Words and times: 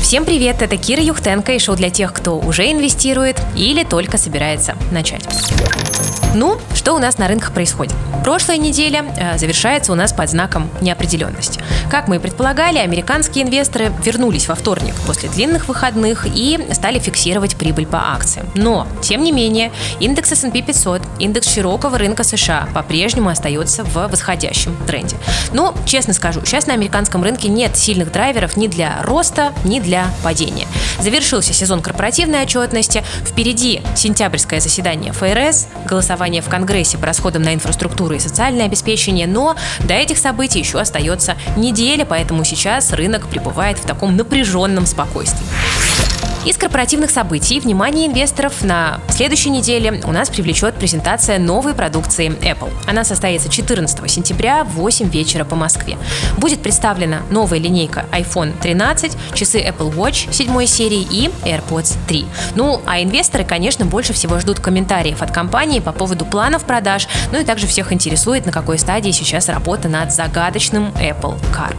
Всем 0.00 0.24
привет, 0.24 0.62
это 0.62 0.76
Кира 0.76 1.02
Юхтенко 1.02 1.52
и 1.52 1.58
шоу 1.58 1.76
для 1.76 1.90
тех, 1.90 2.12
кто 2.14 2.38
уже 2.38 2.70
инвестирует 2.70 3.40
или 3.54 3.84
только 3.84 4.16
собирается 4.16 4.74
начать. 4.90 5.26
Ну, 6.34 6.58
что 6.74 6.94
у 6.94 6.98
нас 6.98 7.18
на 7.18 7.26
рынках 7.26 7.52
происходит? 7.52 7.94
Прошлая 8.22 8.58
неделя 8.58 9.04
э, 9.16 9.38
завершается 9.38 9.92
у 9.92 9.94
нас 9.94 10.12
под 10.12 10.28
знаком 10.28 10.70
неопределенности. 10.80 11.60
Как 11.90 12.06
мы 12.06 12.16
и 12.16 12.18
предполагали, 12.18 12.78
американские 12.78 13.44
инвесторы 13.44 13.90
вернулись 14.04 14.46
во 14.46 14.54
вторник 14.54 14.94
после 15.06 15.30
длинных 15.30 15.68
выходных 15.68 16.26
и 16.26 16.58
стали 16.72 16.98
фиксировать 16.98 17.56
прибыль 17.56 17.86
по 17.86 18.12
акциям. 18.12 18.46
Но, 18.54 18.86
тем 19.00 19.24
не 19.24 19.32
менее, 19.32 19.72
индекс 20.00 20.32
S&P 20.32 20.60
500, 20.60 21.02
индекс 21.18 21.52
широкого 21.52 21.96
рынка 21.96 22.24
США 22.24 22.68
по-прежнему 22.74 23.30
остается 23.30 23.84
в 23.84 23.94
восходящем 24.08 24.76
тренде. 24.86 25.16
Но, 25.52 25.74
честно 25.86 26.12
скажу, 26.12 26.42
сейчас 26.44 26.66
на 26.66 26.74
американском 26.74 27.22
рынке 27.22 27.48
нет 27.48 27.76
сильных 27.76 28.12
драйверов 28.12 28.56
ни 28.58 28.66
для 28.66 29.02
роста, 29.02 29.54
ни 29.64 29.80
для 29.80 29.87
падения. 30.22 30.66
Завершился 31.00 31.52
сезон 31.52 31.80
корпоративной 31.80 32.42
отчетности, 32.42 33.04
впереди 33.24 33.82
сентябрьское 33.96 34.60
заседание 34.60 35.12
ФРС, 35.12 35.68
голосование 35.86 36.42
в 36.42 36.48
Конгрессе 36.48 36.98
по 36.98 37.06
расходам 37.06 37.42
на 37.42 37.54
инфраструктуру 37.54 38.14
и 38.14 38.18
социальное 38.18 38.66
обеспечение, 38.66 39.26
но 39.26 39.56
до 39.80 39.94
этих 39.94 40.18
событий 40.18 40.58
еще 40.58 40.78
остается 40.80 41.36
неделя, 41.56 42.04
поэтому 42.04 42.44
сейчас 42.44 42.92
рынок 42.92 43.28
пребывает 43.28 43.78
в 43.78 43.86
таком 43.86 44.16
напряженном 44.16 44.86
спокойствии. 44.86 45.46
Из 46.48 46.56
корпоративных 46.56 47.10
событий 47.10 47.60
внимание 47.60 48.06
инвесторов 48.06 48.64
на 48.64 49.02
следующей 49.10 49.50
неделе 49.50 50.00
у 50.06 50.12
нас 50.12 50.30
привлечет 50.30 50.76
презентация 50.76 51.38
новой 51.38 51.74
продукции 51.74 52.30
Apple. 52.30 52.72
Она 52.86 53.04
состоится 53.04 53.50
14 53.50 54.10
сентября 54.10 54.64
в 54.64 54.76
8 54.76 55.10
вечера 55.10 55.44
по 55.44 55.56
Москве. 55.56 55.98
Будет 56.38 56.62
представлена 56.62 57.20
новая 57.28 57.58
линейка 57.58 58.06
iPhone 58.12 58.58
13, 58.62 59.12
часы 59.34 59.58
Apple 59.58 59.94
Watch 59.94 60.32
7 60.32 60.64
серии 60.64 61.02
и 61.02 61.28
AirPods 61.44 61.98
3. 62.08 62.24
Ну, 62.54 62.80
а 62.86 63.02
инвесторы, 63.02 63.44
конечно, 63.44 63.84
больше 63.84 64.14
всего 64.14 64.40
ждут 64.40 64.58
комментариев 64.58 65.20
от 65.20 65.30
компании 65.30 65.80
по 65.80 65.92
поводу 65.92 66.24
планов 66.24 66.64
продаж, 66.64 67.08
ну 67.30 67.38
и 67.38 67.44
также 67.44 67.66
всех 67.66 67.92
интересует, 67.92 68.46
на 68.46 68.52
какой 68.52 68.78
стадии 68.78 69.10
сейчас 69.10 69.50
работа 69.50 69.90
над 69.90 70.14
загадочным 70.14 70.94
Apple 70.98 71.38
Car. 71.54 71.76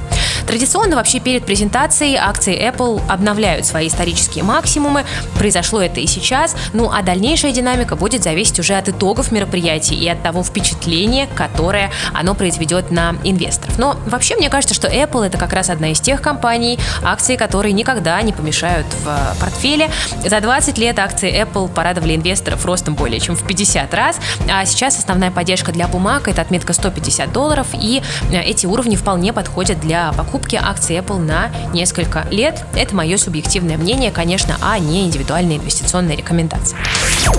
Традиционно 0.50 0.96
вообще 0.96 1.20
перед 1.20 1.46
презентацией 1.46 2.16
акции 2.16 2.60
Apple 2.60 3.04
обновляют 3.08 3.68
свои 3.68 3.88
исторические 3.88 4.44
максимумы. 4.44 5.06
Произошло 5.38 5.80
это 5.80 6.00
и 6.00 6.08
сейчас. 6.08 6.56
Ну 6.74 6.90
а 6.92 7.04
дальнейшая 7.04 7.52
динамика 7.52 7.96
будет 7.96 8.24
зависеть 8.24 8.60
уже 8.60 8.74
от 8.74 8.90
итогов 8.90 9.32
мероприятий 9.32 9.94
и 9.94 10.10
от 10.10 10.24
того 10.24 10.44
впечатления, 10.44 11.28
которое 11.36 11.92
оно 12.16 12.34
произведет 12.34 12.90
на 12.90 13.16
инвесторов. 13.24 13.78
Но 13.78 13.96
вообще 14.08 14.38
мне 14.38 14.50
кажется, 14.50 14.74
что 14.74 14.88
Apple 14.88 15.28
это 15.28 15.38
как 15.38 15.54
раз 15.54 15.70
одна 15.70 15.92
из 15.92 16.00
тех 16.00 16.20
компаний, 16.20 16.80
акции 17.04 17.36
которой 17.36 17.72
никогда 17.72 18.20
не 18.24 18.34
помешают 18.34 18.88
в 19.04 19.40
портфеле. 19.40 19.92
За 20.26 20.42
20 20.42 20.80
лет 20.80 20.98
акции 20.98 21.32
Apple 21.44 21.72
порадовали 21.72 22.16
инвесторов 22.16 22.66
ростом 22.66 22.96
более 22.96 23.20
чем 23.20 23.36
в 23.36 23.46
50 23.46 23.94
раз, 23.94 24.18
а 24.52 24.66
сейчас 24.66 24.98
основная 24.98 25.30
поддержка 25.30 25.72
для 25.72 25.88
бумаг 25.88 26.28
это 26.28 26.42
отметка 26.42 26.74
150 26.74 27.32
долларов, 27.32 27.68
и 27.74 28.02
эти 28.34 28.66
уровни 28.66 28.96
вполне 28.96 29.32
подходят 29.32 29.80
для 29.80 30.12
покупки 30.14 30.39
покупки 30.40 30.56
акций 30.56 30.98
Apple 30.98 31.20
на 31.20 31.52
несколько 31.74 32.26
лет. 32.32 32.64
Это 32.74 32.96
мое 32.96 33.18
субъективное 33.18 33.78
мнение, 33.78 34.10
конечно, 34.10 34.56
а 34.62 34.80
не 34.80 35.06
индивидуальные 35.06 35.58
инвестиционные 35.58 36.16
рекомендации. 36.16 36.78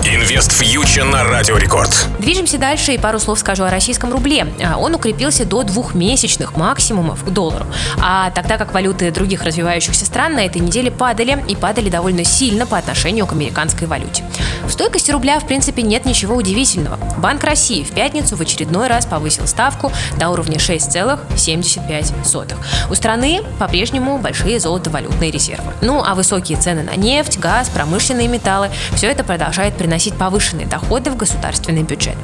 Инвест 0.05 0.51
фьючер 0.51 1.05
на 1.05 1.23
Радио 1.23 1.57
Рекорд. 1.57 2.07
Движемся 2.19 2.59
дальше 2.59 2.93
и 2.93 2.99
пару 2.99 3.19
слов 3.19 3.39
скажу 3.39 3.63
о 3.63 3.71
российском 3.71 4.11
рубле. 4.11 4.47
А, 4.63 4.77
он 4.77 4.93
укрепился 4.93 5.45
до 5.45 5.63
двухмесячных 5.63 6.55
максимумов 6.55 7.23
к 7.23 7.29
доллару. 7.29 7.65
А 7.99 8.29
тогда 8.31 8.57
как 8.57 8.73
валюты 8.73 9.09
других 9.11 9.43
развивающихся 9.43 10.05
стран 10.05 10.35
на 10.35 10.45
этой 10.45 10.61
неделе 10.61 10.91
падали 10.91 11.43
и 11.47 11.55
падали 11.55 11.89
довольно 11.89 12.23
сильно 12.23 12.67
по 12.67 12.77
отношению 12.77 13.25
к 13.25 13.31
американской 13.31 13.87
валюте. 13.87 14.23
В 14.71 14.73
стойкости 14.73 15.11
рубля, 15.11 15.37
в 15.37 15.45
принципе, 15.45 15.81
нет 15.81 16.05
ничего 16.05 16.33
удивительного. 16.33 16.97
Банк 17.17 17.43
России 17.43 17.83
в 17.83 17.91
пятницу 17.91 18.37
в 18.37 18.41
очередной 18.41 18.87
раз 18.87 19.05
повысил 19.05 19.45
ставку 19.45 19.91
до 20.17 20.29
уровня 20.29 20.59
6,75. 20.59 22.55
У 22.89 22.95
страны 22.95 23.41
по-прежнему 23.59 24.17
большие 24.17 24.61
золотовалютные 24.61 25.29
резервы. 25.29 25.73
Ну 25.81 26.01
а 26.01 26.15
высокие 26.15 26.57
цены 26.57 26.83
на 26.83 26.95
нефть, 26.95 27.37
газ, 27.37 27.67
промышленные 27.67 28.29
металлы– 28.29 28.69
все 28.95 29.07
это 29.07 29.25
продолжает 29.25 29.75
приносить 29.75 30.13
повышенные 30.13 30.67
доходы 30.67 31.11
в 31.11 31.17
государственный 31.17 31.83
бюджет. 31.83 32.15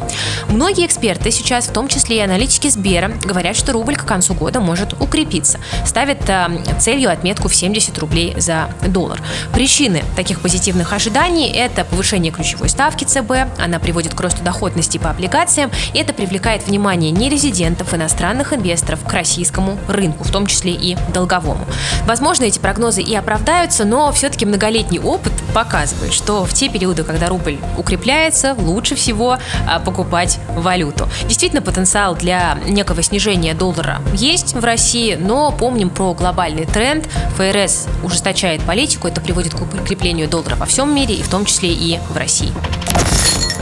Многие 0.47 0.85
эксперты 0.85 1.31
сейчас, 1.31 1.67
в 1.67 1.73
том 1.73 1.89
числе 1.89 2.19
и 2.19 2.21
аналитики 2.21 2.69
Сбера, 2.69 3.11
говорят, 3.25 3.57
что 3.57 3.73
рубль 3.73 3.97
к 3.97 4.05
концу 4.05 4.33
года 4.33 4.61
может 4.61 4.93
укрепиться. 4.93 5.59
Ставят 5.85 6.29
э, 6.29 6.47
целью 6.79 7.11
отметку 7.11 7.49
в 7.49 7.55
70 7.55 7.99
рублей 7.99 8.35
за 8.37 8.69
доллар. 8.87 9.21
Причины 9.51 10.01
таких 10.15 10.39
позитивных 10.39 10.93
ожиданий– 10.93 11.51
это 11.53 11.83
повышение 11.83 12.31
ключевой 12.37 12.69
ставки 12.69 13.03
ЦБ, 13.03 13.31
она 13.59 13.79
приводит 13.79 14.13
к 14.13 14.21
росту 14.21 14.43
доходности 14.43 14.97
по 14.97 15.09
облигациям, 15.09 15.71
и 15.93 15.99
это 15.99 16.13
привлекает 16.13 16.65
внимание 16.67 17.11
нерезидентов, 17.11 17.93
иностранных 17.93 18.53
инвесторов 18.53 19.03
к 19.03 19.11
российскому 19.11 19.77
рынку, 19.87 20.23
в 20.23 20.31
том 20.31 20.45
числе 20.45 20.71
и 20.71 20.95
долговому. 21.13 21.65
Возможно, 22.05 22.45
эти 22.45 22.59
прогнозы 22.59 23.01
и 23.01 23.15
оправдаются, 23.15 23.83
но 23.83 24.11
все-таки 24.11 24.45
многолетний 24.45 24.99
опыт 24.99 25.33
показывает, 25.53 26.13
что 26.13 26.45
в 26.45 26.53
те 26.53 26.69
периоды, 26.69 27.03
когда 27.03 27.27
рубль 27.27 27.57
укрепляется, 27.77 28.53
лучше 28.53 28.95
всего 28.95 29.39
а, 29.67 29.79
покупать 29.79 30.39
валюту. 30.49 31.09
Действительно, 31.27 31.61
потенциал 31.61 32.15
для 32.15 32.57
некого 32.67 33.01
снижения 33.01 33.53
доллара 33.55 33.99
есть 34.13 34.53
в 34.53 34.63
России, 34.63 35.15
но 35.15 35.51
помним 35.51 35.89
про 35.89 36.13
глобальный 36.13 36.65
тренд. 36.65 37.07
ФРС 37.37 37.87
ужесточает 38.03 38.61
политику, 38.61 39.07
это 39.07 39.21
приводит 39.21 39.53
к 39.55 39.61
укреплению 39.61 40.27
доллара 40.29 40.55
во 40.55 40.65
всем 40.67 40.93
мире, 40.93 41.15
и 41.15 41.23
в 41.23 41.29
том 41.29 41.45
числе 41.45 41.71
и 41.71 41.99
в 42.09 42.15
России. 42.17 42.26
сил. 42.27 42.53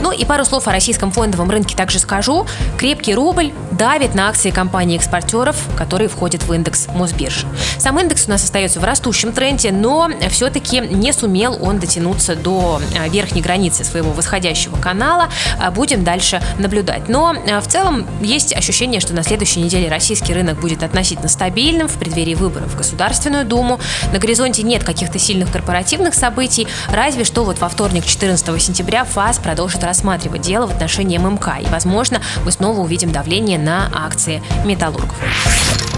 Ну 0.00 0.12
и 0.12 0.24
пару 0.24 0.44
слов 0.44 0.68
о 0.68 0.72
российском 0.72 1.10
фондовом 1.10 1.50
рынке 1.50 1.76
также 1.76 1.98
скажу. 1.98 2.46
Крепкий 2.78 3.14
рубль 3.14 3.52
давит 3.72 4.14
на 4.14 4.28
акции 4.28 4.50
компаний-экспортеров, 4.50 5.56
которые 5.76 6.08
входят 6.08 6.42
в 6.42 6.52
индекс 6.52 6.88
Мосбиржи. 6.94 7.46
Сам 7.78 7.98
индекс 7.98 8.26
у 8.26 8.30
нас 8.30 8.44
остается 8.44 8.80
в 8.80 8.84
растущем 8.84 9.32
тренде, 9.32 9.72
но 9.72 10.10
все-таки 10.30 10.80
не 10.80 11.12
сумел 11.12 11.58
он 11.60 11.78
дотянуться 11.78 12.36
до 12.36 12.80
а, 12.98 13.08
верхней 13.08 13.42
границы 13.42 13.84
своего 13.84 14.10
восходящего 14.12 14.76
канала. 14.76 15.28
А, 15.58 15.70
будем 15.70 16.04
дальше 16.04 16.40
наблюдать. 16.58 17.08
Но 17.08 17.34
а, 17.34 17.60
в 17.60 17.66
целом 17.66 18.06
есть 18.20 18.54
ощущение, 18.54 19.00
что 19.00 19.14
на 19.14 19.22
следующей 19.22 19.60
неделе 19.60 19.88
российский 19.88 20.32
рынок 20.32 20.60
будет 20.60 20.82
относительно 20.82 21.28
стабильным 21.28 21.88
в 21.88 21.94
преддверии 21.94 22.34
выборов 22.34 22.72
в 22.72 22.76
Государственную 22.76 23.44
Думу. 23.44 23.80
На 24.12 24.18
горизонте 24.18 24.62
нет 24.62 24.84
каких-то 24.84 25.18
сильных 25.18 25.50
корпоративных 25.50 26.14
событий, 26.14 26.66
разве 26.90 27.24
что 27.24 27.44
вот 27.44 27.58
во 27.60 27.68
вторник, 27.68 28.04
14 28.04 28.62
сентября, 28.62 29.04
ФАС 29.04 29.38
продолжит 29.38 29.84
рассматривать 29.86 30.42
дело 30.42 30.66
в 30.66 30.70
отношении 30.70 31.16
ММК. 31.16 31.48
И, 31.62 31.66
возможно, 31.70 32.20
мы 32.44 32.52
снова 32.52 32.80
увидим 32.80 33.12
давление 33.12 33.58
на 33.58 33.90
акции 33.94 34.42
металлургов. 34.64 35.16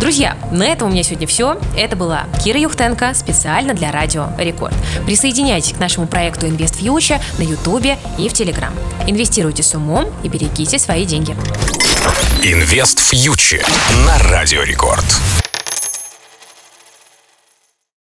Друзья, 0.00 0.36
на 0.52 0.62
этом 0.64 0.88
у 0.88 0.92
меня 0.92 1.02
сегодня 1.02 1.26
все. 1.26 1.58
Это 1.76 1.96
была 1.96 2.24
Кира 2.44 2.60
Юхтенко 2.60 3.14
специально 3.14 3.74
для 3.74 3.90
Радио 3.90 4.28
Рекорд. 4.38 4.74
Присоединяйтесь 5.06 5.72
к 5.72 5.80
нашему 5.80 6.06
проекту 6.06 6.46
Invest 6.46 6.80
Future 6.80 7.20
на 7.38 7.42
Ютубе 7.42 7.98
и 8.16 8.28
в 8.28 8.32
Телеграм. 8.32 8.72
Инвестируйте 9.08 9.64
с 9.64 9.74
умом 9.74 10.06
и 10.22 10.28
берегите 10.28 10.78
свои 10.78 11.04
деньги. 11.04 11.36
Инвест 12.42 13.00
Фьючер 13.00 13.66
на 14.06 14.18
Радио 14.30 14.62
Рекорд. 14.62 15.47